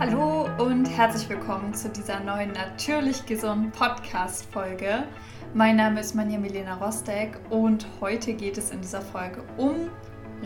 [0.00, 5.04] Hallo und herzlich willkommen zu dieser neuen Natürlich Gesund Podcast Folge.
[5.52, 9.90] Mein Name ist Manja Milena Rostek und heute geht es in dieser Folge um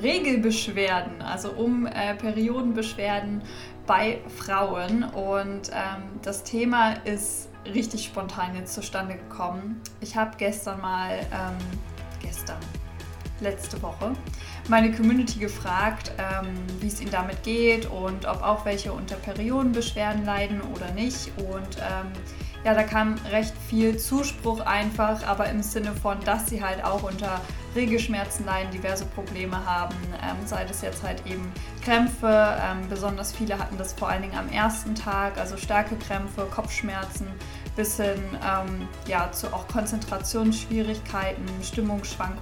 [0.02, 3.42] Regelbeschwerden, also um äh, Periodenbeschwerden
[3.86, 5.04] bei Frauen.
[5.04, 9.80] Und ähm, das Thema ist richtig spontan jetzt zustande gekommen.
[10.00, 11.78] Ich habe gestern mal, ähm,
[12.20, 12.58] gestern,
[13.40, 14.14] letzte Woche,
[14.68, 20.24] meine Community gefragt, ähm, wie es ihnen damit geht und ob auch welche unter Periodenbeschwerden
[20.24, 21.30] leiden oder nicht.
[21.38, 22.10] Und ähm,
[22.64, 27.02] ja, da kam recht viel Zuspruch einfach, aber im Sinne von, dass sie halt auch
[27.02, 27.40] unter
[27.74, 33.58] Regelschmerzen leiden, diverse Probleme haben, ähm, sei das jetzt halt eben Krämpfe, ähm, besonders viele
[33.58, 37.26] hatten das vor allen Dingen am ersten Tag, also starke Krämpfe, Kopfschmerzen,
[37.76, 42.36] bis hin ähm, ja, zu auch Konzentrationsschwierigkeiten, Stimmungsschwank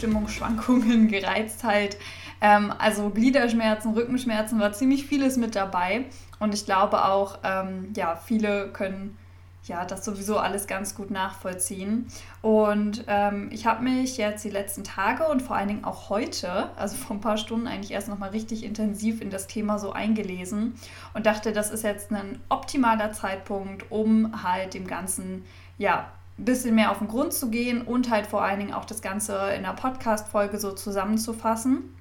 [0.00, 1.98] Stimmungsschwankungen, Gereiztheit,
[2.40, 6.06] ähm, also Gliederschmerzen, Rückenschmerzen, war ziemlich vieles mit dabei.
[6.38, 9.16] Und ich glaube auch, ähm, ja, viele können
[9.64, 12.06] ja, das sowieso alles ganz gut nachvollziehen.
[12.40, 16.70] Und ähm, ich habe mich jetzt die letzten Tage und vor allen Dingen auch heute,
[16.76, 20.74] also vor ein paar Stunden eigentlich erst nochmal richtig intensiv in das Thema so eingelesen
[21.12, 25.44] und dachte, das ist jetzt ein optimaler Zeitpunkt, um halt dem Ganzen,
[25.76, 26.10] ja,
[26.44, 29.34] bisschen mehr auf den Grund zu gehen und halt vor allen Dingen auch das Ganze
[29.50, 31.94] in einer Podcast-Folge so zusammenzufassen.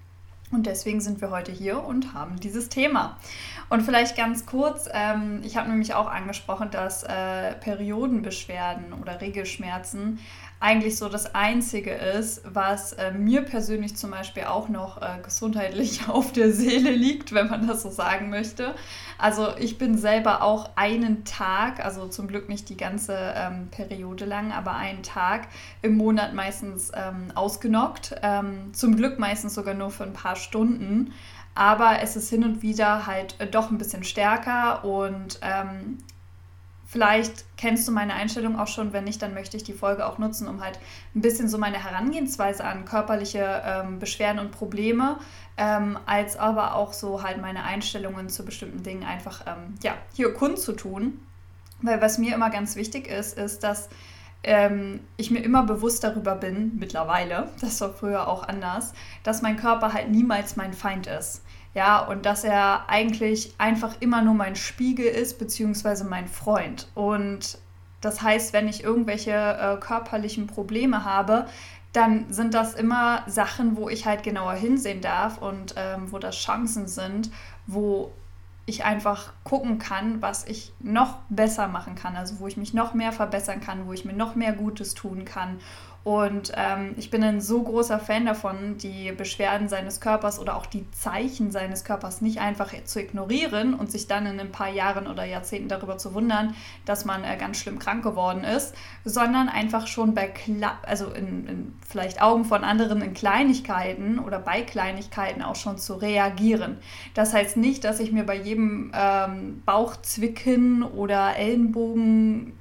[0.52, 3.18] Und deswegen sind wir heute hier und haben dieses Thema.
[3.70, 10.20] Und vielleicht ganz kurz, ähm, ich habe nämlich auch angesprochen, dass äh, Periodenbeschwerden oder Regelschmerzen
[10.62, 16.08] eigentlich so das Einzige ist, was äh, mir persönlich zum Beispiel auch noch äh, gesundheitlich
[16.10, 18.76] auf der Seele liegt, wenn man das so sagen möchte.
[19.18, 24.26] Also ich bin selber auch einen Tag, also zum Glück nicht die ganze ähm, Periode
[24.26, 25.48] lang, aber einen Tag
[25.82, 28.16] im Monat meistens ähm, ausgenockt.
[28.22, 31.14] Ähm, zum Glück meistens sogar nur für ein paar Stunden
[31.56, 35.98] aber es ist hin und wieder halt äh, doch ein bisschen stärker und ähm,
[36.90, 40.18] vielleicht kennst du meine Einstellung auch schon, wenn nicht, dann möchte ich die Folge auch
[40.18, 40.80] nutzen, um halt
[41.16, 45.20] ein bisschen so meine Herangehensweise an körperliche ähm, Beschwerden und Probleme,
[45.56, 50.34] ähm, als aber auch so halt meine Einstellungen zu bestimmten Dingen einfach ähm, ja, hier
[50.34, 51.20] kundzutun.
[51.82, 53.90] Weil was mir immer ganz wichtig ist, ist, dass
[54.42, 59.58] ähm, ich mir immer bewusst darüber bin, mittlerweile, das war früher auch anders, dass mein
[59.58, 61.44] Körper halt niemals mein Feind ist.
[61.76, 66.88] Ja, und dass er eigentlich einfach immer nur mein Spiegel ist, beziehungsweise mein Freund.
[66.96, 67.60] Und
[68.02, 71.48] das heißt, wenn ich irgendwelche äh, körperlichen Probleme habe,
[71.94, 76.36] dann sind das immer Sachen, wo ich halt genauer hinsehen darf und ähm, wo das
[76.36, 77.32] Chancen sind,
[77.66, 78.12] wo
[78.70, 82.94] ich einfach gucken kann, was ich noch besser machen kann, also wo ich mich noch
[82.94, 85.60] mehr verbessern kann, wo ich mir noch mehr Gutes tun kann.
[86.04, 90.66] Und ähm, ich bin ein so großer Fan davon, die Beschwerden seines Körpers oder auch
[90.66, 95.08] die Zeichen seines Körpers nicht einfach zu ignorieren und sich dann in ein paar Jahren
[95.08, 96.56] oder Jahrzehnten darüber zu wundern,
[96.86, 98.74] dass man äh, ganz schlimm krank geworden ist,
[99.04, 104.40] sondern einfach schon bei, Kla also in, in vielleicht Augen von anderen in Kleinigkeiten oder
[104.40, 106.78] bei Kleinigkeiten auch schon zu reagieren.
[107.14, 112.54] Das heißt nicht, dass ich mir bei jedem ähm, Bauchzwicken oder Ellenbogen,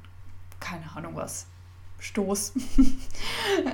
[0.58, 1.46] keine Ahnung was,
[1.98, 2.54] Stoß.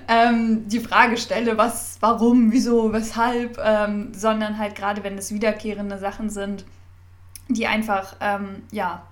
[0.08, 5.98] Ähm, die Frage stelle, was, warum, wieso, weshalb, ähm, sondern halt gerade wenn es wiederkehrende
[5.98, 6.64] Sachen sind,
[7.48, 9.02] die einfach ähm, ja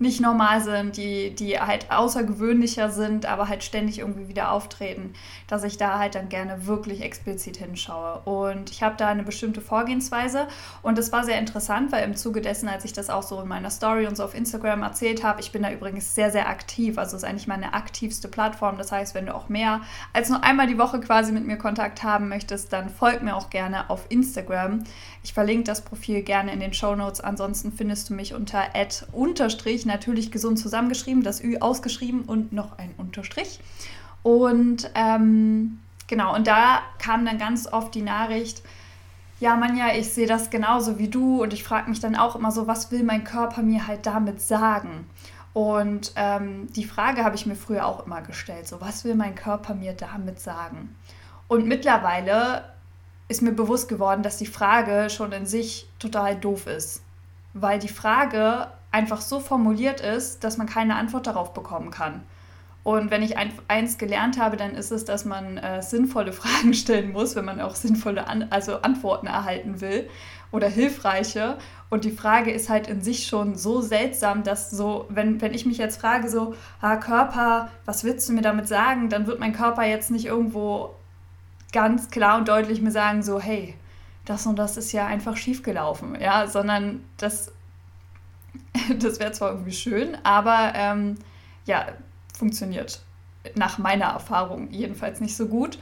[0.00, 5.12] nicht normal sind, die, die halt außergewöhnlicher sind, aber halt ständig irgendwie wieder auftreten,
[5.46, 8.20] dass ich da halt dann gerne wirklich explizit hinschaue.
[8.24, 10.48] Und ich habe da eine bestimmte Vorgehensweise
[10.80, 13.48] und das war sehr interessant, weil im Zuge dessen, als ich das auch so in
[13.48, 16.96] meiner Story und so auf Instagram erzählt habe, ich bin da übrigens sehr, sehr aktiv,
[16.96, 18.78] also ist eigentlich meine aktivste Plattform.
[18.78, 19.82] Das heißt, wenn du auch mehr
[20.14, 23.50] als nur einmal die Woche quasi mit mir Kontakt haben möchtest, dann folg mir auch
[23.50, 24.82] gerne auf Instagram.
[25.22, 27.20] Ich verlinke das Profil gerne in den Show Notes.
[27.20, 28.64] Ansonsten findest du mich unter
[29.12, 33.60] unterstrich natürlich gesund zusammengeschrieben, das Ü ausgeschrieben und noch ein Unterstrich.
[34.22, 38.62] Und ähm, genau, und da kam dann ganz oft die Nachricht,
[39.40, 42.52] ja, Manja, ich sehe das genauso wie du und ich frage mich dann auch immer
[42.52, 45.06] so, was will mein Körper mir halt damit sagen?
[45.54, 49.34] Und ähm, die Frage habe ich mir früher auch immer gestellt, so was will mein
[49.34, 50.94] Körper mir damit sagen?
[51.48, 52.64] Und mittlerweile
[53.28, 57.02] ist mir bewusst geworden, dass die Frage schon in sich total doof ist.
[57.54, 62.22] Weil die Frage einfach so formuliert ist, dass man keine Antwort darauf bekommen kann.
[62.82, 66.74] Und wenn ich ein, eins gelernt habe, dann ist es, dass man äh, sinnvolle Fragen
[66.74, 70.08] stellen muss, wenn man auch sinnvolle An also Antworten erhalten will
[70.50, 71.58] oder hilfreiche.
[71.90, 75.66] Und die Frage ist halt in sich schon so seltsam, dass so, wenn, wenn ich
[75.66, 79.52] mich jetzt frage, so, ah, Körper, was willst du mir damit sagen, dann wird mein
[79.52, 80.94] Körper jetzt nicht irgendwo
[81.72, 83.74] ganz klar und deutlich mir sagen, so, hey,
[84.24, 87.52] das und das ist ja einfach schiefgelaufen, ja, sondern das
[88.98, 91.16] das wäre zwar irgendwie schön, aber ähm,
[91.66, 91.86] ja,
[92.36, 93.00] funktioniert
[93.54, 95.78] nach meiner Erfahrung jedenfalls nicht so gut.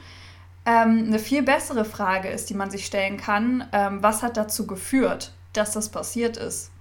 [0.65, 4.67] Ähm, eine viel bessere Frage ist, die man sich stellen kann, ähm, was hat dazu
[4.67, 6.71] geführt, dass das passiert ist?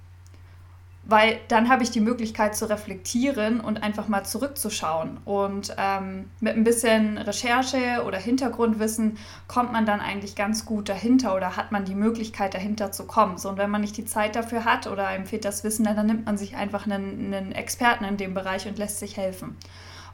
[1.08, 5.16] Weil dann habe ich die Möglichkeit zu reflektieren und einfach mal zurückzuschauen.
[5.25, 9.16] Und ähm, mit ein bisschen Recherche oder Hintergrundwissen
[9.49, 13.38] kommt man dann eigentlich ganz gut dahinter oder hat man die Möglichkeit dahinter zu kommen.
[13.38, 16.06] So, und wenn man nicht die Zeit dafür hat oder einem fehlt das Wissen, dann
[16.06, 19.56] nimmt man sich einfach einen, einen Experten in dem Bereich und lässt sich helfen.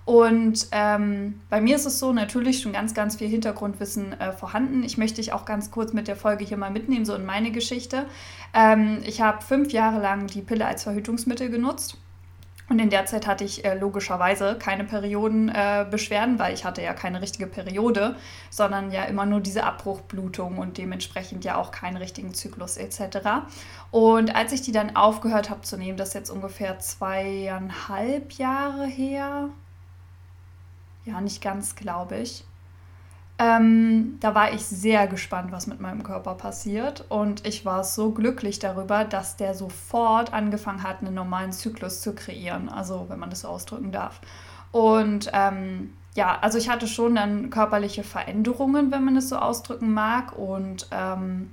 [0.04, 4.82] Und ähm, bei mir ist es so natürlich schon ganz, ganz viel Hintergrundwissen äh, vorhanden.
[4.82, 7.50] Ich möchte dich auch ganz kurz mit der Folge hier mal mitnehmen, so in meine
[7.52, 8.04] Geschichte.
[8.52, 11.96] Ähm, ich habe fünf Jahre lang die Pille als Verhütungsmittel genutzt.
[12.68, 16.94] Und in der Zeit hatte ich äh, logischerweise keine Periodenbeschwerden, äh, weil ich hatte ja
[16.94, 18.16] keine richtige Periode,
[18.48, 23.18] sondern ja immer nur diese Abbruchblutung und dementsprechend ja auch keinen richtigen Zyklus etc.
[23.90, 28.86] Und als ich die dann aufgehört habe zu nehmen, das ist jetzt ungefähr zweieinhalb Jahre
[28.86, 29.50] her,
[31.04, 32.44] ja, nicht ganz, glaube ich.
[33.36, 37.04] Ähm, da war ich sehr gespannt, was mit meinem Körper passiert.
[37.08, 42.14] Und ich war so glücklich darüber, dass der sofort angefangen hat, einen normalen Zyklus zu
[42.14, 42.68] kreieren.
[42.68, 44.20] Also, wenn man das so ausdrücken darf.
[44.70, 49.92] Und ähm, ja, also ich hatte schon dann körperliche Veränderungen, wenn man es so ausdrücken
[49.92, 50.38] mag.
[50.38, 51.50] Und ähm,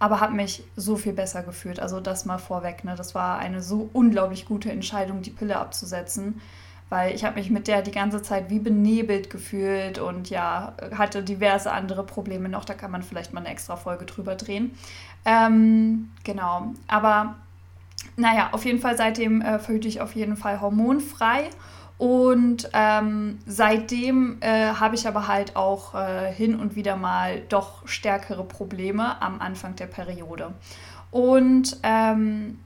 [0.00, 1.78] aber habe mich so viel besser gefühlt.
[1.78, 2.84] Also das mal vorweg.
[2.84, 2.96] Ne?
[2.96, 6.40] Das war eine so unglaublich gute Entscheidung, die Pille abzusetzen
[6.88, 11.22] weil ich habe mich mit der die ganze Zeit wie benebelt gefühlt und ja, hatte
[11.22, 12.64] diverse andere Probleme noch.
[12.64, 14.72] Da kann man vielleicht mal eine extra Folge drüber drehen.
[15.24, 17.36] Ähm, genau, aber
[18.16, 21.50] naja, auf jeden Fall seitdem äh, verhüte ich auf jeden Fall hormonfrei.
[21.98, 27.86] Und ähm, seitdem äh, habe ich aber halt auch äh, hin und wieder mal doch
[27.88, 30.54] stärkere Probleme am Anfang der Periode.
[31.10, 32.60] Und ähm,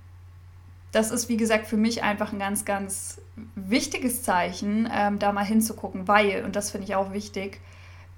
[0.93, 3.21] das ist, wie gesagt, für mich einfach ein ganz, ganz
[3.55, 7.61] wichtiges Zeichen, ähm, da mal hinzugucken, weil, und das finde ich auch wichtig,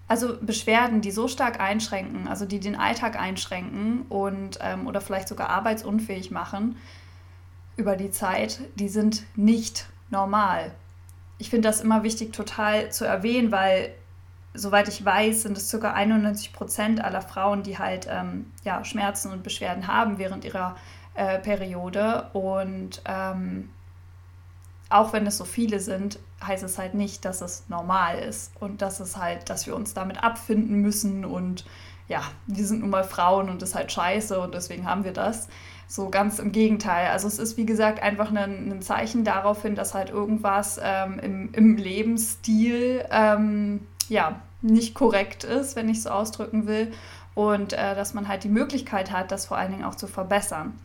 [0.06, 5.28] also Beschwerden, die so stark einschränken, also die den Alltag einschränken und ähm, oder vielleicht
[5.28, 6.76] sogar arbeitsunfähig machen
[7.76, 10.72] über die Zeit, die sind nicht normal.
[11.38, 13.94] Ich finde das immer wichtig, total zu erwähnen, weil
[14.52, 15.92] soweit ich weiß, sind es ca.
[15.92, 20.76] 91 Prozent aller Frauen, die halt ähm, ja, Schmerzen und Beschwerden haben während ihrer
[21.14, 22.28] äh, Periode.
[22.32, 23.70] Und ähm,
[24.90, 28.82] auch wenn es so viele sind, heißt es halt nicht, dass es normal ist und
[28.82, 31.64] dass es halt, dass wir uns damit abfinden müssen und
[32.06, 35.12] ja, wir sind nun mal Frauen und das ist halt scheiße und deswegen haben wir
[35.12, 35.48] das.
[35.88, 37.08] So ganz im Gegenteil.
[37.08, 41.18] Also es ist wie gesagt einfach ein, ein Zeichen darauf hin, dass halt irgendwas ähm,
[41.18, 46.92] im, im Lebensstil ähm, ja nicht korrekt ist, wenn ich so ausdrücken will.
[47.34, 50.78] Und äh, dass man halt die Möglichkeit hat, das vor allen Dingen auch zu verbessern.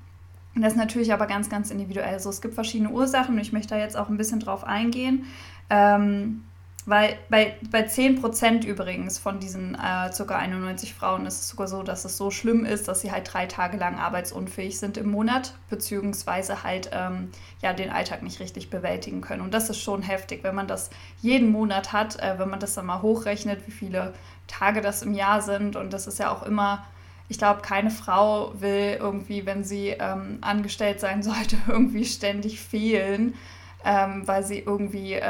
[0.62, 2.14] Das ist natürlich aber ganz, ganz individuell.
[2.14, 5.26] Also es gibt verschiedene Ursachen und ich möchte da jetzt auch ein bisschen drauf eingehen.
[5.70, 6.44] Ähm,
[6.86, 10.36] weil bei, bei 10% übrigens von diesen äh, ca.
[10.36, 13.46] 91 Frauen ist es sogar so, dass es so schlimm ist, dass sie halt drei
[13.46, 17.30] Tage lang arbeitsunfähig sind im Monat, beziehungsweise halt ähm,
[17.62, 19.42] ja, den Alltag nicht richtig bewältigen können.
[19.42, 20.90] Und das ist schon heftig, wenn man das
[21.22, 24.14] jeden Monat hat, äh, wenn man das dann mal hochrechnet, wie viele
[24.48, 25.76] Tage das im Jahr sind.
[25.76, 26.86] Und das ist ja auch immer
[27.30, 33.36] ich glaube, keine Frau will irgendwie, wenn sie ähm, angestellt sein sollte, irgendwie ständig fehlen,
[33.86, 35.22] ähm, weil sie irgendwie äh,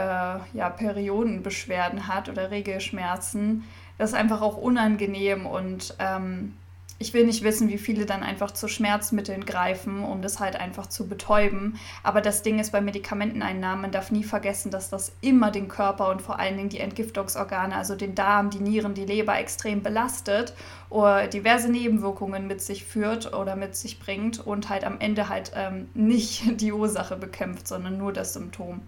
[0.54, 3.66] ja, Periodenbeschwerden hat oder Regelschmerzen.
[3.98, 6.54] Das ist einfach auch unangenehm und ähm,
[7.02, 10.88] ich will nicht wissen, wie viele dann einfach zu Schmerzmitteln greifen, um das halt einfach
[10.88, 11.80] zu betäuben.
[12.04, 16.10] Aber das Ding ist bei Medikamenteneinnahmen, man darf nie vergessen, dass das immer den Körper
[16.10, 20.54] und vor allen Dingen die Entgiftungsorgane, also den Darm, die Nieren, die Leber extrem belastet
[20.90, 25.54] oder diverse Nebenwirkungen mit sich führt oder mit sich bringt und halt am Ende halt
[25.56, 28.82] ähm, nicht die Ursache bekämpft, sondern nur das Symptom.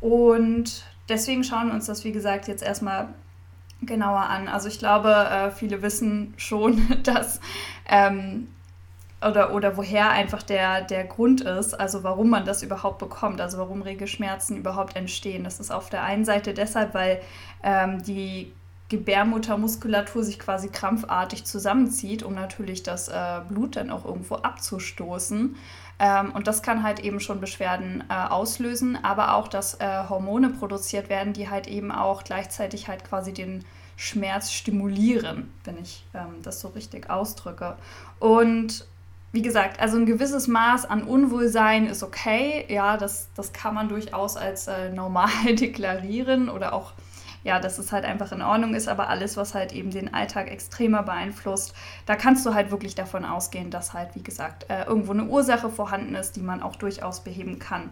[0.00, 3.08] Und deswegen schauen wir uns das, wie gesagt, jetzt erstmal
[3.82, 4.48] genauer an.
[4.48, 7.40] Also ich glaube, äh, viele wissen schon, dass
[7.88, 8.48] ähm,
[9.26, 13.58] oder, oder woher einfach der, der Grund ist, also warum man das überhaupt bekommt, also
[13.58, 15.44] warum Regelschmerzen überhaupt entstehen.
[15.44, 17.20] Das ist auf der einen Seite deshalb, weil
[17.62, 18.52] ähm, die
[18.88, 25.56] Gebärmuttermuskulatur sich quasi krampfartig zusammenzieht, um natürlich das äh, Blut dann auch irgendwo abzustoßen.
[26.02, 30.50] Ähm, und das kann halt eben schon Beschwerden äh, auslösen, aber auch, dass äh, Hormone
[30.50, 33.64] produziert werden, die halt eben auch gleichzeitig halt quasi den
[33.96, 37.76] Schmerz stimulieren, wenn ich ähm, das so richtig ausdrücke.
[38.18, 38.84] Und
[39.30, 42.66] wie gesagt, also ein gewisses Maß an Unwohlsein ist okay.
[42.68, 46.94] Ja, das, das kann man durchaus als äh, normal deklarieren oder auch
[47.44, 50.50] ja, dass es halt einfach in Ordnung ist, aber alles, was halt eben den Alltag
[50.50, 51.74] extremer beeinflusst,
[52.06, 55.70] da kannst du halt wirklich davon ausgehen, dass halt, wie gesagt, äh, irgendwo eine Ursache
[55.70, 57.90] vorhanden ist, die man auch durchaus beheben kann.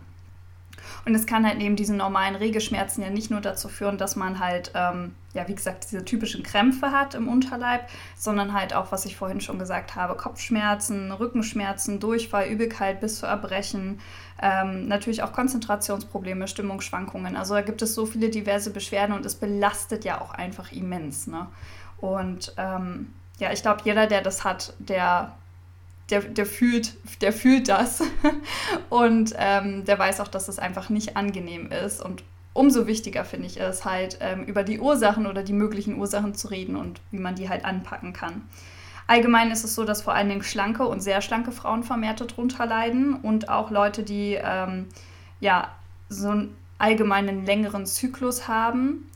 [1.05, 4.39] Und es kann halt neben diesen normalen Regelschmerzen ja nicht nur dazu führen, dass man
[4.39, 9.05] halt, ähm, ja, wie gesagt, diese typischen Krämpfe hat im Unterleib, sondern halt auch, was
[9.05, 14.01] ich vorhin schon gesagt habe, Kopfschmerzen, Rückenschmerzen, Durchfall, Übelkeit bis zu Erbrechen,
[14.43, 17.37] ähm, natürlich auch Konzentrationsprobleme, Stimmungsschwankungen.
[17.37, 21.27] Also da gibt es so viele diverse Beschwerden und es belastet ja auch einfach immens.
[21.27, 21.47] Ne?
[21.99, 25.35] Und ähm, ja, ich glaube, jeder, der das hat, der
[26.11, 28.03] der, der, fühlt, der fühlt das
[28.91, 32.03] und ähm, der weiß auch, dass es einfach nicht angenehm ist.
[32.03, 36.35] Und umso wichtiger finde ich es halt, ähm, über die Ursachen oder die möglichen Ursachen
[36.35, 38.43] zu reden und wie man die halt anpacken kann.
[39.07, 42.67] Allgemein ist es so, dass vor allen Dingen schlanke und sehr schlanke Frauen vermehrt darunter
[42.67, 44.87] leiden und auch Leute, die ähm,
[45.41, 45.69] ja
[46.09, 49.10] so einen allgemeinen längeren Zyklus haben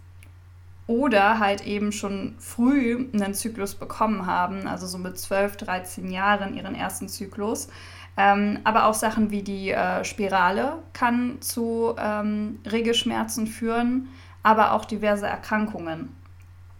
[0.87, 6.55] oder halt eben schon früh einen Zyklus bekommen haben, also so mit 12, 13 Jahren
[6.55, 7.69] ihren ersten Zyklus.
[8.17, 14.09] Ähm, aber auch Sachen wie die äh, Spirale kann zu ähm, Regelschmerzen führen,
[14.43, 16.15] aber auch diverse Erkrankungen.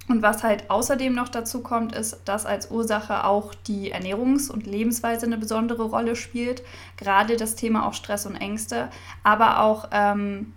[0.07, 4.67] Und was halt außerdem noch dazu kommt, ist, dass als Ursache auch die Ernährungs- und
[4.67, 6.63] Lebensweise eine besondere Rolle spielt.
[6.99, 8.91] Gerade das Thema auch Stress und Ängste,
[9.23, 10.53] aber auch ähm,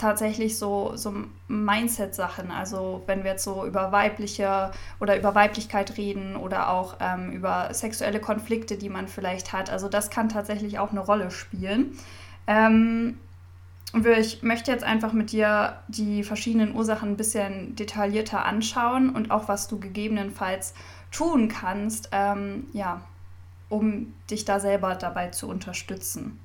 [0.00, 1.14] tatsächlich so, so
[1.48, 2.50] Mindset-Sachen.
[2.50, 7.72] Also wenn wir jetzt so über weibliche oder über Weiblichkeit reden oder auch ähm, über
[7.72, 9.70] sexuelle Konflikte, die man vielleicht hat.
[9.70, 11.96] Also das kann tatsächlich auch eine Rolle spielen.
[12.46, 13.18] Ähm,
[14.18, 19.48] ich möchte jetzt einfach mit dir die verschiedenen Ursachen ein bisschen detaillierter anschauen und auch
[19.48, 20.74] was du gegebenenfalls
[21.10, 23.00] tun kannst, ähm, ja,
[23.68, 26.38] um dich da selber dabei zu unterstützen.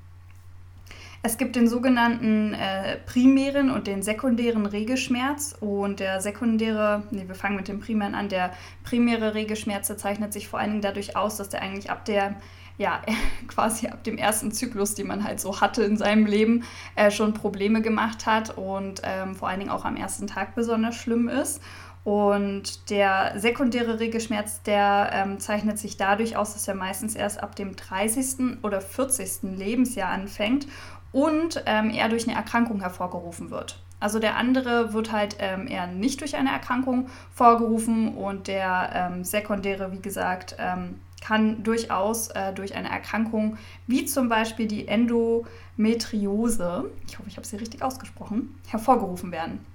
[1.25, 5.55] Es gibt den sogenannten äh, primären und den sekundären Regelschmerz.
[5.59, 8.29] Und der sekundäre, nee, wir fangen mit dem primären an.
[8.29, 8.51] Der
[8.83, 12.35] primäre Regelschmerz zeichnet sich vor allen Dingen dadurch aus, dass der eigentlich ab der,
[12.77, 13.01] ja,
[13.47, 16.63] quasi ab dem ersten Zyklus, den man halt so hatte in seinem Leben,
[16.95, 20.93] äh, schon Probleme gemacht hat und ähm, vor allen Dingen auch am ersten Tag besonders
[20.93, 21.59] schlimm ist.
[22.03, 27.55] Und der sekundäre Regelschmerz, der ähm, zeichnet sich dadurch aus, dass er meistens erst ab
[27.55, 28.61] dem 30.
[28.61, 29.57] oder 40.
[29.57, 30.67] Lebensjahr anfängt
[31.15, 33.79] und ähm, eher durch eine Erkrankung hervorgerufen wird.
[34.01, 39.23] Also der andere wird halt ähm, eher nicht durch eine Erkrankung vorgerufen und der ähm,
[39.23, 43.57] sekundäre, wie gesagt, ähm, kann durchaus äh, durch eine Erkrankung
[43.87, 49.65] wie zum Beispiel die Endometriose, ich hoffe, ich habe sie richtig ausgesprochen, hervorgerufen werden.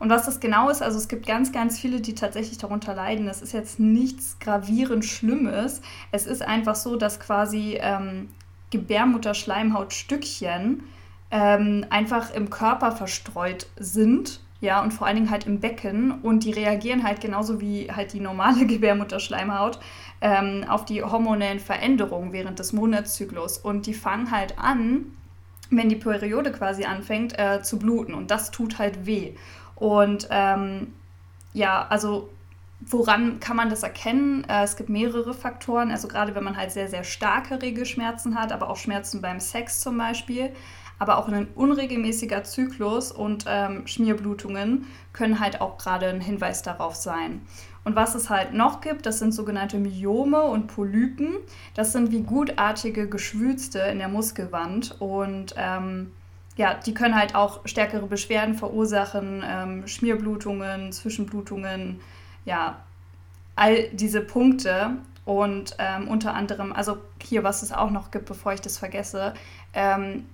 [0.00, 3.26] Und was das genau ist, also es gibt ganz, ganz viele, die tatsächlich darunter leiden.
[3.26, 5.82] Das ist jetzt nichts gravierend Schlimmes.
[6.10, 8.30] Es ist einfach so, dass quasi ähm,
[8.70, 10.84] Gebärmutterschleimhautstückchen
[11.30, 14.40] ähm, einfach im Körper verstreut sind.
[14.60, 16.20] Ja, und vor allen Dingen halt im Becken.
[16.20, 19.78] Und die reagieren halt genauso wie halt die normale Gebärmutterschleimhaut
[20.20, 23.58] ähm, auf die hormonellen Veränderungen während des Monatszyklus.
[23.58, 25.06] Und die fangen halt an,
[25.70, 28.12] wenn die Periode quasi anfängt, äh, zu bluten.
[28.12, 29.32] Und das tut halt weh.
[29.76, 30.92] Und ähm,
[31.54, 32.28] ja, also
[32.80, 34.44] Woran kann man das erkennen?
[34.48, 35.90] Äh, es gibt mehrere Faktoren.
[35.90, 39.80] Also gerade wenn man halt sehr, sehr starke Regelschmerzen hat, aber auch Schmerzen beim Sex
[39.80, 40.50] zum Beispiel,
[40.98, 46.94] aber auch ein unregelmäßiger Zyklus und ähm, Schmierblutungen können halt auch gerade ein Hinweis darauf
[46.94, 47.42] sein.
[47.84, 51.36] Und was es halt noch gibt, das sind sogenannte Myome und Polypen.
[51.74, 56.12] Das sind wie gutartige Geschwülste in der Muskelwand und ähm,
[56.56, 62.00] ja, die können halt auch stärkere Beschwerden verursachen, ähm, Schmierblutungen, Zwischenblutungen,
[62.44, 62.80] ja,
[63.56, 68.52] all diese Punkte und ähm, unter anderem, also hier, was es auch noch gibt, bevor
[68.52, 69.34] ich das vergesse,
[69.74, 70.24] ähm,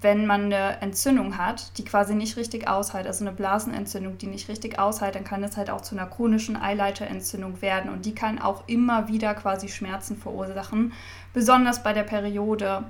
[0.00, 4.48] wenn man eine Entzündung hat, die quasi nicht richtig aushält, also eine Blasenentzündung, die nicht
[4.48, 8.38] richtig aushält, dann kann es halt auch zu einer chronischen Eileiterentzündung werden und die kann
[8.38, 10.92] auch immer wieder quasi Schmerzen verursachen,
[11.34, 12.84] besonders bei der Periode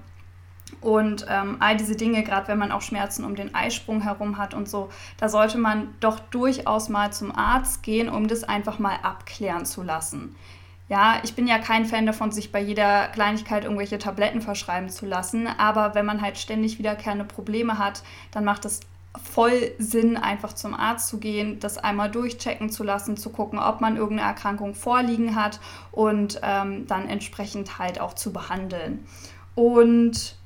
[0.81, 4.55] und ähm, all diese Dinge, gerade wenn man auch Schmerzen um den Eisprung herum hat
[4.55, 8.97] und so, da sollte man doch durchaus mal zum Arzt gehen, um das einfach mal
[9.03, 10.35] abklären zu lassen.
[10.89, 15.07] Ja, ich bin ja kein Fan davon, sich bei jeder Kleinigkeit irgendwelche Tabletten verschreiben zu
[15.07, 18.81] lassen, aber wenn man halt ständig wiederkehrende Probleme hat, dann macht es
[19.23, 23.81] voll Sinn, einfach zum Arzt zu gehen, das einmal durchchecken zu lassen, zu gucken, ob
[23.81, 25.61] man irgendeine Erkrankung vorliegen hat
[25.93, 29.05] und ähm, dann entsprechend halt auch zu behandeln.
[29.55, 30.37] Und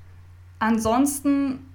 [0.58, 1.66] Ansonsten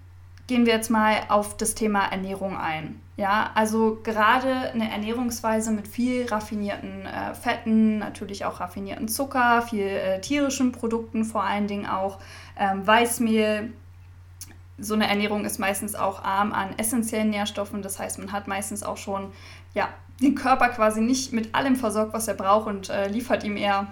[0.47, 2.99] gehen wir jetzt mal auf das Thema Ernährung ein.
[3.17, 9.85] Ja, also gerade eine Ernährungsweise mit viel raffinierten äh, Fetten, natürlich auch raffinierten Zucker, viel
[9.85, 12.19] äh, tierischen Produkten vor allen Dingen auch,
[12.57, 13.73] ähm, Weißmehl,
[14.79, 17.81] so eine Ernährung ist meistens auch arm an essentiellen Nährstoffen.
[17.81, 19.31] Das heißt, man hat meistens auch schon
[19.73, 19.89] ja,
[20.21, 23.87] den Körper quasi nicht mit allem versorgt, was er braucht und äh, liefert ihm eher,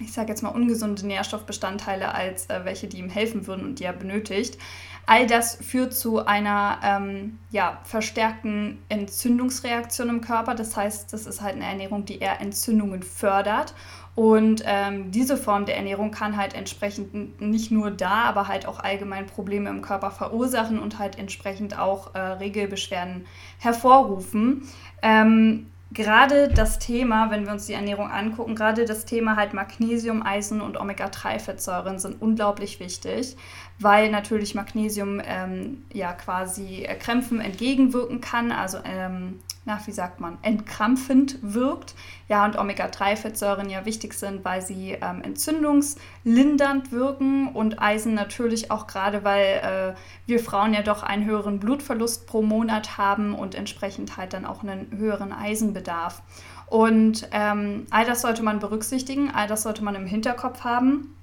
[0.00, 3.84] ich sage jetzt mal, ungesunde Nährstoffbestandteile als äh, welche, die ihm helfen würden und die
[3.84, 4.58] er benötigt.
[5.06, 10.54] All das führt zu einer ähm, ja, verstärkten Entzündungsreaktion im Körper.
[10.54, 13.74] Das heißt, das ist halt eine Ernährung, die eher Entzündungen fördert.
[14.14, 18.78] Und ähm, diese Form der Ernährung kann halt entsprechend nicht nur da, aber halt auch
[18.80, 23.26] allgemein Probleme im Körper verursachen und halt entsprechend auch äh, Regelbeschwerden
[23.58, 24.68] hervorrufen.
[25.02, 30.22] Ähm, gerade das Thema, wenn wir uns die Ernährung angucken, gerade das Thema halt Magnesium,
[30.22, 33.36] Eisen und Omega-3-Fettsäuren sind unglaublich wichtig,
[33.80, 40.20] weil natürlich Magnesium ähm, ja quasi äh, Krämpfen entgegenwirken kann, also ähm, na, wie sagt
[40.20, 41.94] man, entkrampfend wirkt.
[42.28, 48.86] Ja, und Omega-3-Fettsäuren ja wichtig sind, weil sie ähm, entzündungslindernd wirken und Eisen natürlich auch
[48.86, 49.94] gerade, weil äh,
[50.26, 54.62] wir Frauen ja doch einen höheren Blutverlust pro Monat haben und entsprechend halt dann auch
[54.62, 56.22] einen höheren Eisenbedarf.
[56.66, 61.14] Und ähm, all das sollte man berücksichtigen, all das sollte man im Hinterkopf haben.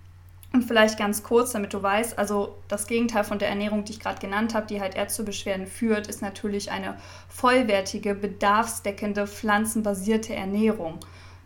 [0.58, 4.00] Und vielleicht ganz kurz, damit du weißt, also das Gegenteil von der Ernährung, die ich
[4.00, 6.98] gerade genannt habe, die halt eher zu Beschwerden führt, ist natürlich eine
[7.30, 10.98] vollwertige, bedarfsdeckende, pflanzenbasierte Ernährung,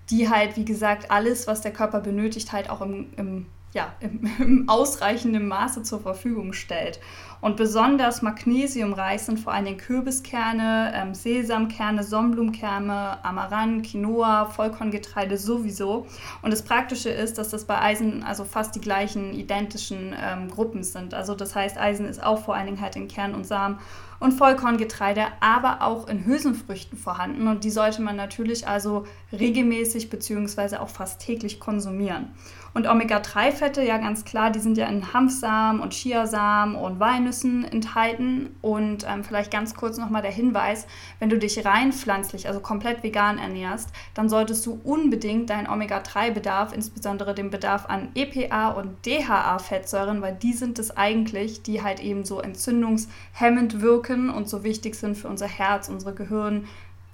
[0.09, 4.29] die halt, wie gesagt, alles, was der Körper benötigt, halt auch im, im ja, im,
[4.39, 6.99] im ausreichenden Maße zur Verfügung stellt.
[7.41, 16.05] Und besonders magnesiumreich sind vor allem den Kürbiskerne, ähm, Sesamkerne, Sonnenblumenkerne, Amaranth, Quinoa, Vollkorngetreide sowieso.
[16.43, 20.83] Und das Praktische ist, dass das bei Eisen also fast die gleichen identischen ähm, Gruppen
[20.83, 21.15] sind.
[21.15, 23.79] Also das heißt, Eisen ist auch vor allen Dingen halt in Kern und Samen
[24.19, 27.47] und Vollkorngetreide, aber auch in Hülsenfrüchten vorhanden.
[27.47, 30.77] Und die sollte man natürlich also regelmäßig bzw.
[30.77, 32.29] auch fast täglich konsumieren.
[32.73, 38.55] Und Omega-3-Fette, ja ganz klar, die sind ja in Hanfsamen und Chiasamen und Walnüssen enthalten.
[38.61, 40.87] Und ähm, vielleicht ganz kurz nochmal der Hinweis,
[41.19, 46.73] wenn du dich rein pflanzlich, also komplett vegan ernährst, dann solltest du unbedingt deinen Omega-3-Bedarf,
[46.73, 52.23] insbesondere den Bedarf an EPA und DHA-Fettsäuren, weil die sind es eigentlich, die halt eben
[52.23, 56.67] so entzündungshemmend wirken und so wichtig sind für unser Herz, unsere Gehirn,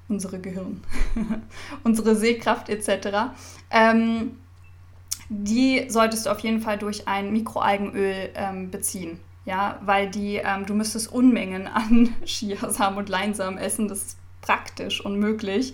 [0.08, 0.84] unsere Gehirn,
[1.84, 3.31] unsere Sehkraft etc.
[3.71, 4.38] Ähm,
[5.29, 9.19] die solltest du auf jeden Fall durch ein Mikroalgenöl ähm, beziehen.
[9.45, 13.87] Ja, weil die, ähm, du müsstest Unmengen an Chiasamen und Leinsamen essen.
[13.87, 15.73] Das ist praktisch unmöglich,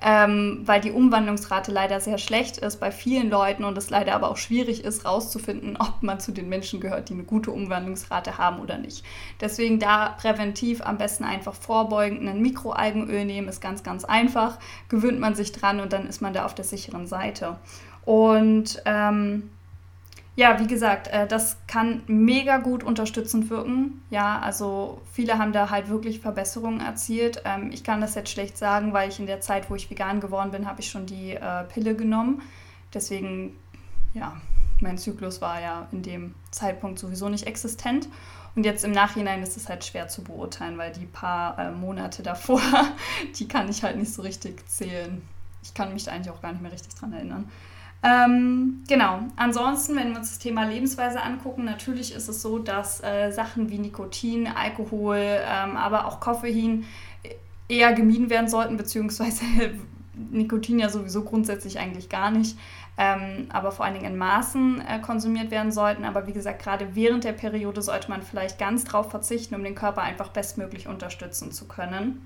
[0.00, 4.30] ähm, weil die Umwandlungsrate leider sehr schlecht ist bei vielen Leuten und es leider aber
[4.30, 8.60] auch schwierig ist, rauszufinden, ob man zu den Menschen gehört, die eine gute Umwandlungsrate haben
[8.60, 9.04] oder nicht.
[9.40, 14.58] Deswegen da präventiv am besten einfach vorbeugend ein Mikroalgenöl nehmen, ist ganz, ganz einfach.
[14.88, 17.58] Gewöhnt man sich dran und dann ist man da auf der sicheren Seite.
[18.04, 19.50] Und ähm,
[20.36, 24.02] ja, wie gesagt, äh, das kann mega gut unterstützend wirken.
[24.10, 27.42] Ja, also viele haben da halt wirklich Verbesserungen erzielt.
[27.44, 30.20] Ähm, ich kann das jetzt schlecht sagen, weil ich in der Zeit, wo ich vegan
[30.20, 32.42] geworden bin, habe ich schon die äh, Pille genommen.
[32.92, 33.56] Deswegen,
[34.12, 34.36] ja,
[34.80, 38.08] mein Zyklus war ja in dem Zeitpunkt sowieso nicht existent.
[38.56, 42.24] Und jetzt im Nachhinein ist es halt schwer zu beurteilen, weil die paar äh, Monate
[42.24, 42.60] davor,
[43.38, 45.22] die kann ich halt nicht so richtig zählen.
[45.62, 47.48] Ich kann mich da eigentlich auch gar nicht mehr richtig dran erinnern.
[48.04, 49.20] Ähm, genau.
[49.36, 53.70] Ansonsten, wenn wir uns das Thema Lebensweise angucken, natürlich ist es so, dass äh, Sachen
[53.70, 56.84] wie Nikotin, Alkohol, ähm, aber auch Koffein
[57.66, 59.44] eher gemieden werden sollten, beziehungsweise
[60.30, 62.58] Nikotin ja sowieso grundsätzlich eigentlich gar nicht,
[62.98, 66.04] ähm, aber vor allen Dingen in Maßen äh, konsumiert werden sollten.
[66.04, 69.74] Aber wie gesagt, gerade während der Periode sollte man vielleicht ganz drauf verzichten, um den
[69.74, 72.24] Körper einfach bestmöglich unterstützen zu können.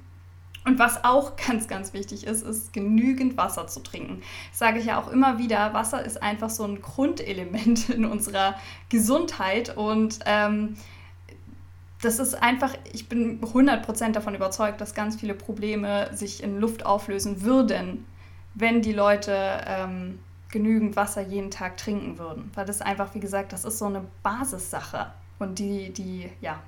[0.68, 4.20] Und was auch ganz, ganz wichtig ist, ist genügend Wasser zu trinken.
[4.50, 8.54] Das sage ich ja auch immer wieder, Wasser ist einfach so ein Grundelement in unserer
[8.90, 10.76] Gesundheit und ähm,
[12.02, 16.86] das ist einfach, ich bin 100% davon überzeugt, dass ganz viele Probleme sich in Luft
[16.86, 18.04] auflösen würden,
[18.54, 19.34] wenn die Leute
[19.66, 20.20] ähm,
[20.52, 22.52] genügend Wasser jeden Tag trinken würden.
[22.54, 25.12] Weil das einfach, wie gesagt, das ist so eine Basissache.
[25.40, 26.60] Und die, die, ja,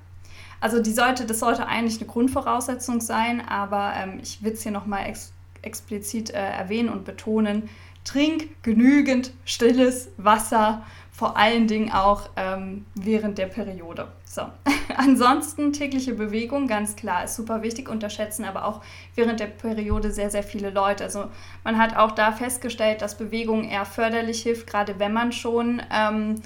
[0.61, 4.71] also die sollte, das sollte eigentlich eine Grundvoraussetzung sein, aber ähm, ich will es hier
[4.71, 7.69] nochmal ex explizit äh, erwähnen und betonen,
[8.03, 14.07] trink genügend stilles Wasser, vor allen Dingen auch ähm, während der Periode.
[14.25, 14.41] So.
[14.97, 18.81] Ansonsten tägliche Bewegung, ganz klar, ist super wichtig, unterschätzen aber auch
[19.13, 21.03] während der Periode sehr, sehr viele Leute.
[21.03, 21.25] Also
[21.63, 26.41] man hat auch da festgestellt, dass Bewegung eher förderlich hilft, gerade wenn man schon ähm,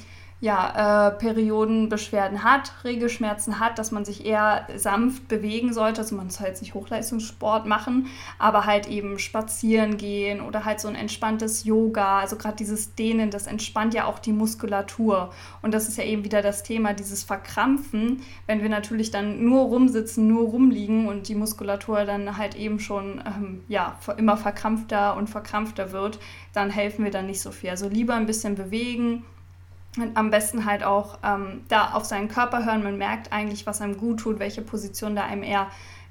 [0.45, 6.01] ja, äh, Periodenbeschwerden hat, Regelschmerzen hat, dass man sich eher sanft bewegen sollte.
[6.01, 8.05] Also man soll jetzt nicht Hochleistungssport machen,
[8.37, 12.19] aber halt eben spazieren gehen oder halt so ein entspanntes Yoga.
[12.19, 15.33] Also gerade dieses Dehnen, das entspannt ja auch die Muskulatur.
[15.63, 18.21] Und das ist ja eben wieder das Thema, dieses Verkrampfen.
[18.45, 23.19] Wenn wir natürlich dann nur rumsitzen, nur rumliegen und die Muskulatur dann halt eben schon
[23.25, 26.19] ähm, ja, immer verkrampfter und verkrampfter wird,
[26.53, 27.71] dann helfen wir dann nicht so viel.
[27.71, 29.23] Also lieber ein bisschen bewegen
[29.97, 32.83] und am besten halt auch ähm, da auf seinen Körper hören.
[32.83, 35.67] Man merkt eigentlich, was einem gut tut, welche Position da einem eher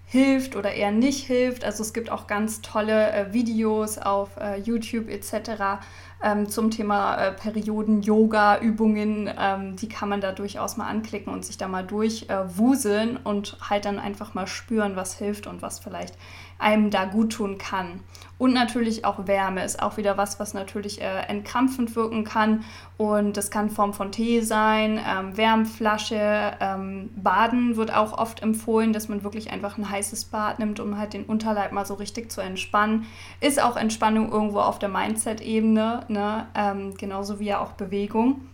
[0.06, 1.64] hilft oder eher nicht hilft.
[1.64, 5.82] Also es gibt auch ganz tolle äh, Videos auf äh, YouTube etc.
[6.22, 9.30] Ähm, zum Thema äh, Perioden-Yoga-Übungen.
[9.38, 13.86] Ähm, die kann man da durchaus mal anklicken und sich da mal durchwuseln und halt
[13.86, 16.16] dann einfach mal spüren, was hilft und was vielleicht
[16.58, 18.00] einem da gut tun kann.
[18.36, 22.64] Und natürlich auch Wärme ist auch wieder was, was natürlich äh, entkrampfend wirken kann.
[22.96, 28.92] Und das kann Form von Tee sein, ähm, Wärmflasche, ähm, Baden wird auch oft empfohlen,
[28.92, 32.32] dass man wirklich einfach ein heißes Bad nimmt, um halt den Unterleib mal so richtig
[32.32, 33.06] zu entspannen.
[33.40, 36.46] Ist auch Entspannung irgendwo auf der Mindset-Ebene, ne?
[36.54, 38.48] Ähm, genauso wie ja auch Bewegung.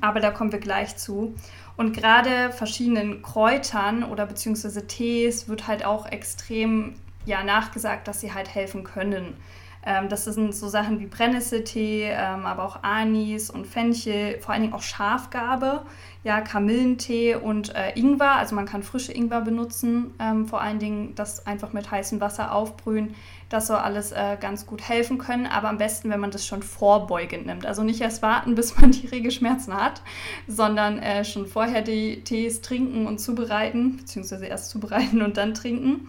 [0.00, 1.34] Aber da kommen wir gleich zu.
[1.76, 8.32] Und gerade verschiedenen Kräutern oder beziehungsweise Tees wird halt auch extrem ja, nachgesagt, dass sie
[8.32, 9.36] halt helfen können.
[9.84, 14.62] Ähm, das sind so Sachen wie Brennnesseltee, ähm, aber auch Anis und Fenchel, vor allen
[14.62, 15.82] Dingen auch Schafgarbe,
[16.22, 18.36] ja, Kamillentee und äh, Ingwer.
[18.36, 22.54] Also man kann frische Ingwer benutzen, ähm, vor allen Dingen das einfach mit heißem Wasser
[22.54, 23.16] aufbrühen.
[23.48, 26.62] Das soll alles äh, ganz gut helfen können, aber am besten, wenn man das schon
[26.62, 27.66] vorbeugend nimmt.
[27.66, 30.00] Also nicht erst warten, bis man die Regelschmerzen hat,
[30.46, 36.06] sondern äh, schon vorher die Tees trinken und zubereiten, beziehungsweise erst zubereiten und dann trinken.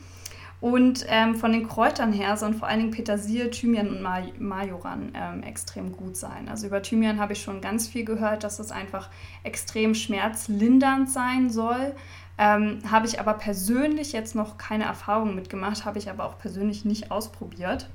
[0.63, 4.01] Und ähm, von den Kräutern her sollen vor allen Dingen Petersilie, Thymian und
[4.39, 6.47] Majoran ähm, extrem gut sein.
[6.47, 9.09] Also über Thymian habe ich schon ganz viel gehört, dass es einfach
[9.43, 11.93] extrem schmerzlindernd sein soll.
[12.37, 16.85] Ähm, habe ich aber persönlich jetzt noch keine Erfahrung mitgemacht, habe ich aber auch persönlich
[16.85, 17.89] nicht ausprobiert.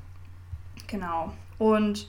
[0.89, 1.33] Genau.
[1.57, 2.07] Und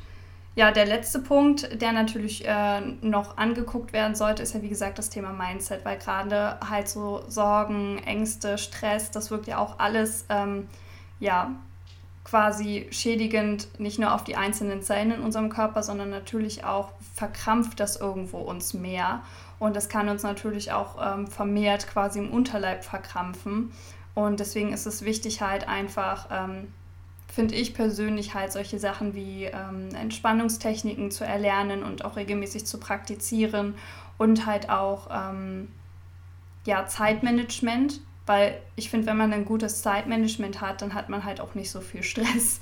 [0.56, 4.98] ja, der letzte Punkt, der natürlich äh, noch angeguckt werden sollte, ist ja wie gesagt
[4.98, 10.26] das Thema Mindset, weil gerade halt so Sorgen, Ängste, Stress, das wirkt ja auch alles
[10.30, 10.68] ähm,
[11.20, 11.52] ja
[12.24, 17.80] quasi schädigend nicht nur auf die einzelnen Zellen in unserem Körper, sondern natürlich auch verkrampft
[17.80, 19.22] das irgendwo uns mehr.
[19.58, 23.72] Und das kann uns natürlich auch ähm, vermehrt quasi im Unterleib verkrampfen.
[24.14, 26.74] Und deswegen ist es wichtig halt einfach ähm,
[27.32, 32.80] finde ich persönlich halt solche Sachen wie ähm, Entspannungstechniken zu erlernen und auch regelmäßig zu
[32.80, 33.76] praktizieren
[34.18, 35.70] und halt auch ähm,
[36.66, 41.42] ja, Zeitmanagement weil ich finde, wenn man ein gutes Zeitmanagement hat, dann hat man halt
[41.42, 42.62] auch nicht so viel Stress.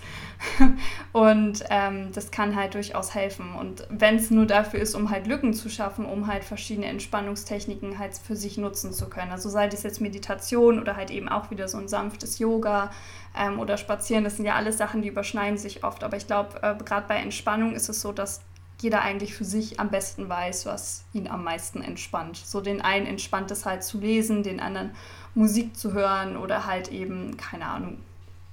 [1.11, 3.53] und ähm, das kann halt durchaus helfen.
[3.53, 7.99] Und wenn es nur dafür ist, um halt Lücken zu schaffen, um halt verschiedene Entspannungstechniken
[7.99, 9.29] halt für sich nutzen zu können.
[9.29, 12.89] Also sei das jetzt Meditation oder halt eben auch wieder so ein sanftes Yoga
[13.37, 16.05] ähm, oder Spazieren, das sind ja alles Sachen, die überschneiden sich oft.
[16.05, 18.39] Aber ich glaube, äh, gerade bei Entspannung ist es so, dass
[18.79, 22.37] jeder eigentlich für sich am besten weiß, was ihn am meisten entspannt.
[22.37, 24.91] So den einen entspannt es halt zu lesen, den anderen
[25.33, 27.97] Musik zu hören oder halt eben, keine Ahnung,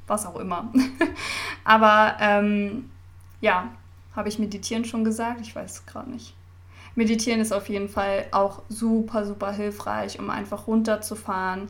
[0.07, 0.73] was auch immer.
[1.65, 2.91] Aber ähm,
[3.41, 3.71] ja,
[4.17, 5.41] habe ich Meditieren schon gesagt?
[5.41, 6.35] Ich weiß es gerade nicht.
[6.95, 11.69] Meditieren ist auf jeden Fall auch super, super hilfreich, um einfach runterzufahren.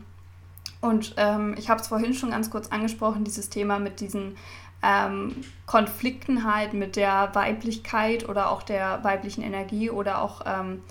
[0.81, 4.37] Und ähm, ich habe es vorhin schon ganz kurz angesprochen, dieses Thema mit diesen
[4.85, 5.35] ähm,
[5.67, 10.83] Konflikten halt mit der Weiblichkeit oder auch der weiblichen Energie oder auch ähm,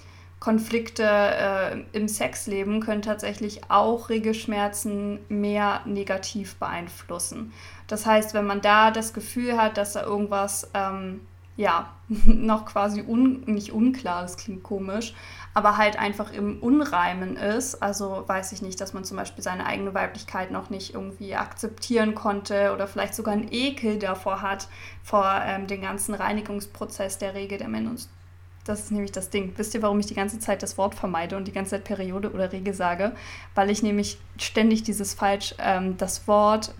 [0.43, 7.53] Konflikte äh, im Sexleben können tatsächlich auch Regelschmerzen mehr negativ beeinflussen.
[7.87, 11.21] Das heißt, wenn man da das Gefühl hat, dass da irgendwas, ähm,
[11.55, 15.13] ja, noch quasi un nicht unklar, das klingt komisch,
[15.53, 19.65] aber halt einfach im Unreimen ist, also weiß ich nicht, dass man zum Beispiel seine
[19.65, 24.67] eigene Weiblichkeit noch nicht irgendwie akzeptieren konnte oder vielleicht sogar einen Ekel davor hat,
[25.03, 28.23] vor ähm, dem ganzen Reinigungsprozess der Regel der Menstruation
[28.65, 29.53] das ist nämlich das Ding.
[29.57, 32.31] Wisst ihr, warum ich die ganze Zeit das Wort vermeide und die ganze Zeit Periode
[32.31, 33.13] oder Regel sage?
[33.55, 36.73] Weil ich nämlich ständig dieses falsch, ähm, das Wort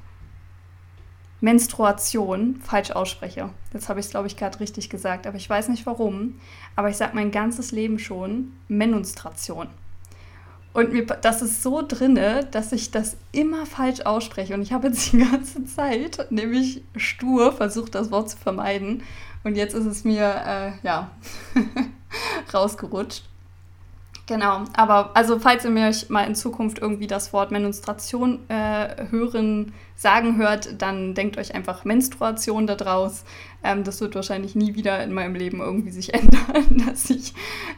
[1.44, 3.50] Menstruation falsch ausspreche.
[3.74, 6.40] Jetzt habe ich es, glaube ich, gerade richtig gesagt, aber ich weiß nicht warum.
[6.78, 9.68] Aber ich sage mein ganzes Leben schon Menunstration.
[10.72, 14.54] Und mir, das ist so drinne, dass ich das immer falsch ausspreche.
[14.54, 19.04] Und ich habe jetzt die ganze Zeit, nämlich stur, versucht, das Wort zu vermeiden.
[19.44, 21.12] Und jetzt ist es mir, äh, ja,
[22.54, 23.26] rausgerutscht.
[24.28, 29.74] Genau, aber also falls ihr mir mal in Zukunft irgendwie das Wort Menstruation äh, hören,
[29.96, 33.24] sagen hört, dann denkt euch einfach Menstruation da draus.
[33.64, 37.34] Ähm, das wird wahrscheinlich nie wieder in meinem Leben irgendwie sich ändern, dass ich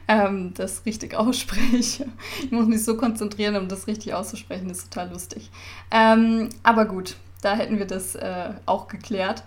[0.07, 2.07] ähm, das richtig ausspreche.
[2.41, 5.51] Ich muss mich so konzentrieren, um das richtig auszusprechen, das ist total lustig.
[5.91, 9.43] Ähm, aber gut, da hätten wir das äh, auch geklärt.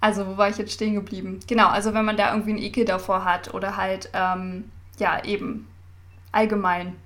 [0.00, 1.38] Also, wo war ich jetzt stehen geblieben?
[1.46, 5.68] Genau, also wenn man da irgendwie einen Ekel davor hat oder halt, ähm, ja, eben
[6.32, 6.96] allgemein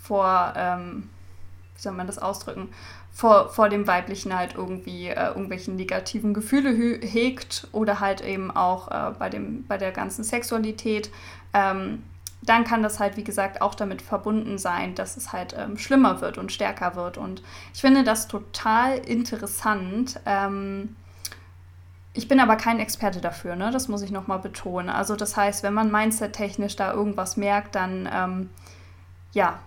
[0.00, 1.10] vor, ähm,
[1.74, 2.68] wie soll man das ausdrücken,
[3.16, 8.88] vor, vor dem Weiblichen halt irgendwie äh, irgendwelchen negativen Gefühle hegt oder halt eben auch
[8.88, 11.10] äh, bei, dem, bei der ganzen Sexualität,
[11.54, 12.02] ähm,
[12.42, 16.20] dann kann das halt, wie gesagt, auch damit verbunden sein, dass es halt ähm, schlimmer
[16.20, 17.16] wird und stärker wird.
[17.16, 20.20] Und ich finde das total interessant.
[20.26, 20.94] Ähm,
[22.12, 23.70] ich bin aber kein Experte dafür, ne?
[23.70, 24.90] das muss ich nochmal betonen.
[24.90, 28.50] Also das heißt, wenn man mindset-technisch da irgendwas merkt, dann ähm,
[29.32, 29.58] ja,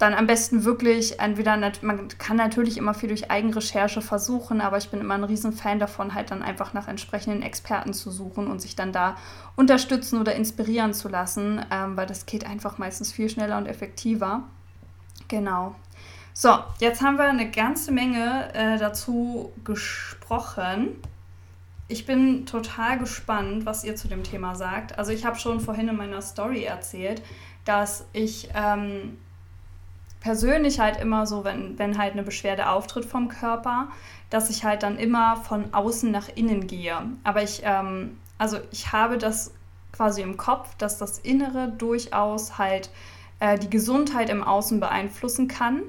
[0.00, 4.88] dann am besten wirklich entweder, man kann natürlich immer viel durch Eigenrecherche versuchen, aber ich
[4.88, 8.74] bin immer ein Riesenfan davon, halt dann einfach nach entsprechenden Experten zu suchen und sich
[8.74, 9.16] dann da
[9.56, 14.44] unterstützen oder inspirieren zu lassen, ähm, weil das geht einfach meistens viel schneller und effektiver.
[15.28, 15.74] Genau.
[16.32, 20.96] So, jetzt haben wir eine ganze Menge äh, dazu gesprochen.
[21.88, 24.98] Ich bin total gespannt, was ihr zu dem Thema sagt.
[24.98, 27.20] Also ich habe schon vorhin in meiner Story erzählt,
[27.66, 29.18] dass ich ähm,
[30.20, 33.88] persönlich halt immer so, wenn, wenn halt eine Beschwerde auftritt vom Körper,
[34.28, 36.96] dass ich halt dann immer von außen nach innen gehe.
[37.24, 39.52] Aber ich, ähm, also ich habe das
[39.92, 42.90] quasi im Kopf, dass das Innere durchaus halt
[43.40, 45.82] äh, die Gesundheit im Außen beeinflussen kann.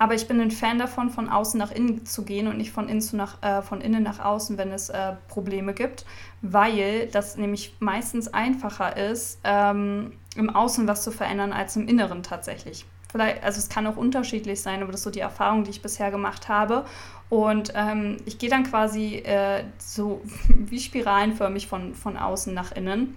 [0.00, 2.88] Aber ich bin ein Fan davon, von außen nach innen zu gehen und nicht von
[2.88, 6.06] innen, nach, äh, von innen nach außen, wenn es äh, Probleme gibt,
[6.40, 12.22] weil das nämlich meistens einfacher ist, ähm, im Außen was zu verändern als im Inneren
[12.22, 12.86] tatsächlich.
[13.10, 15.80] Vielleicht, also es kann auch unterschiedlich sein, aber das ist so die Erfahrung, die ich
[15.80, 16.84] bisher gemacht habe.
[17.30, 23.14] Und ähm, ich gehe dann quasi äh, so wie spiralenförmig von, von außen nach innen.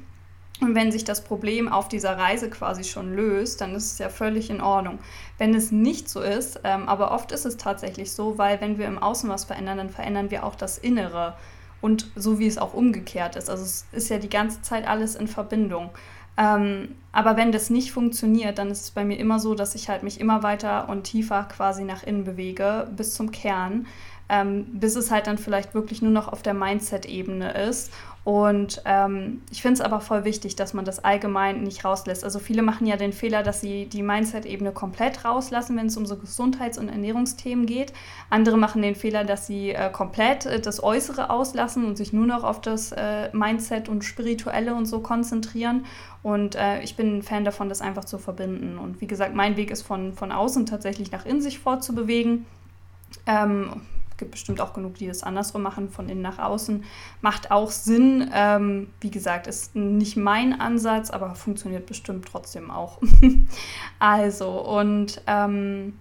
[0.62, 4.10] Und wenn sich das Problem auf dieser Reise quasi schon löst, dann ist es ja
[4.10, 5.00] völlig in Ordnung.
[5.40, 8.86] Wenn es nicht so ist, ähm, aber oft ist es tatsächlich so, weil wenn wir
[8.86, 11.36] im Außen was verändern, dann verändern wir auch das Innere.
[11.82, 13.50] Und so wie es auch umgekehrt ist.
[13.50, 15.90] Also es ist ja die ganze Zeit alles in Verbindung.
[16.42, 19.90] Ähm, aber wenn das nicht funktioniert, dann ist es bei mir immer so, dass ich
[19.90, 23.86] halt mich immer weiter und tiefer quasi nach innen bewege, bis zum Kern,
[24.28, 27.92] ähm, bis es halt dann vielleicht wirklich nur noch auf der Mindset-Ebene ist
[28.24, 32.24] und ähm, ich finde es aber voll wichtig, dass man das allgemein nicht rauslässt.
[32.24, 36.06] Also viele machen ja den Fehler, dass sie die Mindset-Ebene komplett rauslassen, wenn es um
[36.06, 37.94] so Gesundheits- und Ernährungsthemen geht.
[38.30, 42.28] Andere machen den Fehler, dass sie äh, komplett äh, das Äußere auslassen und sich nur
[42.28, 45.86] noch auf das äh, Mindset und Spirituelle und so konzentrieren.
[46.22, 48.78] Und äh, ich bin ein Fan davon, das einfach zu verbinden.
[48.78, 52.46] Und wie gesagt, mein Weg ist von, von außen tatsächlich nach innen sich fortzubewegen.
[53.26, 53.82] Ähm,
[54.22, 56.84] gibt bestimmt auch genug, die das andersrum machen, von innen nach außen.
[57.22, 58.30] Macht auch Sinn.
[58.34, 63.00] Ähm, wie gesagt, ist nicht mein Ansatz, aber funktioniert bestimmt trotzdem auch.
[64.00, 65.98] also, und ähm,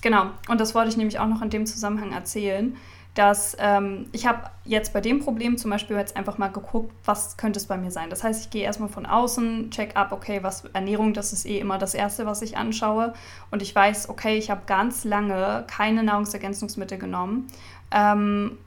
[0.00, 2.76] genau, und das wollte ich nämlich auch noch in dem Zusammenhang erzählen
[3.16, 7.38] dass ähm, ich habe jetzt bei dem Problem zum Beispiel jetzt einfach mal geguckt, was
[7.38, 8.10] könnte es bei mir sein.
[8.10, 11.58] Das heißt, ich gehe erstmal von außen, check ab, okay, was Ernährung, das ist eh
[11.58, 13.14] immer das Erste, was ich anschaue.
[13.50, 17.48] Und ich weiß, okay, ich habe ganz lange keine Nahrungsergänzungsmittel genommen.
[17.90, 18.58] Ähm,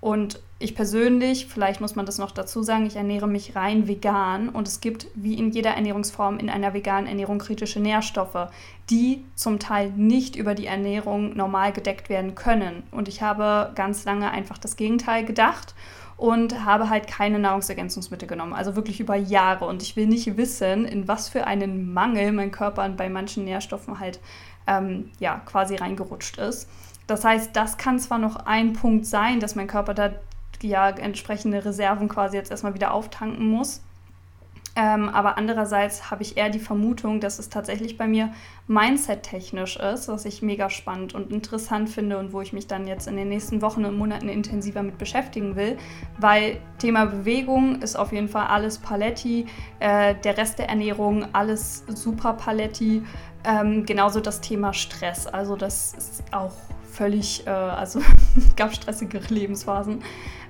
[0.00, 4.48] und ich persönlich, vielleicht muss man das noch dazu sagen, ich ernähre mich rein vegan
[4.48, 8.48] und es gibt wie in jeder Ernährungsform in einer veganen Ernährung kritische Nährstoffe,
[8.88, 12.82] die zum Teil nicht über die Ernährung normal gedeckt werden können.
[12.90, 15.74] Und ich habe ganz lange einfach das Gegenteil gedacht
[16.16, 19.64] und habe halt keine Nahrungsergänzungsmittel genommen, also wirklich über Jahre.
[19.64, 23.98] Und ich will nicht wissen, in was für einen Mangel mein Körper bei manchen Nährstoffen
[23.98, 24.20] halt
[24.66, 26.68] ähm, ja, quasi reingerutscht ist.
[27.06, 30.12] Das heißt, das kann zwar noch ein Punkt sein, dass mein Körper da
[30.68, 33.82] ja entsprechende Reserven quasi jetzt erstmal wieder auftanken muss.
[34.74, 38.32] Ähm, aber andererseits habe ich eher die Vermutung, dass es tatsächlich bei mir
[38.68, 43.06] mindset-technisch ist, was ich mega spannend und interessant finde und wo ich mich dann jetzt
[43.06, 45.76] in den nächsten Wochen und Monaten intensiver mit beschäftigen will,
[46.18, 49.44] weil Thema Bewegung ist auf jeden Fall alles Paletti,
[49.78, 53.02] äh, der Rest der Ernährung alles super Paletti,
[53.44, 56.54] ähm, genauso das Thema Stress, also das ist auch
[56.90, 58.00] völlig, äh, also
[58.56, 60.02] gab stressigere Lebensphasen,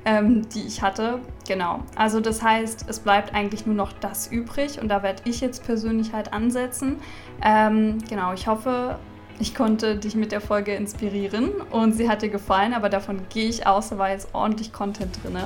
[0.05, 1.21] ähm, die ich hatte.
[1.47, 1.81] Genau.
[1.97, 5.65] Also das heißt, es bleibt eigentlich nur noch das übrig und da werde ich jetzt
[5.65, 6.97] persönlich halt ansetzen.
[7.43, 8.99] Ähm, genau, ich hoffe,
[9.39, 13.49] ich konnte dich mit der Folge inspirieren und sie hat dir gefallen, aber davon gehe
[13.49, 15.39] ich aus, da war jetzt ordentlich Content drin.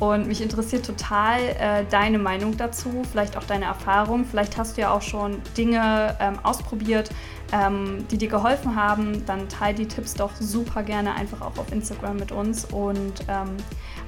[0.00, 4.24] Und mich interessiert total äh, deine Meinung dazu, vielleicht auch deine Erfahrung.
[4.24, 7.10] Vielleicht hast du ja auch schon Dinge ähm, ausprobiert,
[7.52, 9.24] ähm, die dir geholfen haben.
[9.26, 12.64] Dann teile die Tipps doch super gerne einfach auch auf Instagram mit uns.
[12.66, 13.56] Und ähm,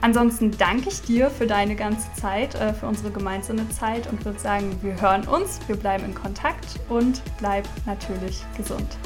[0.00, 4.38] ansonsten danke ich dir für deine ganze Zeit, äh, für unsere gemeinsame Zeit und würde
[4.38, 8.96] sagen, wir hören uns, wir bleiben in Kontakt und bleib natürlich gesund.